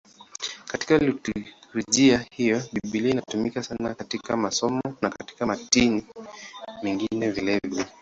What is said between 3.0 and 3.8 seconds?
inatumika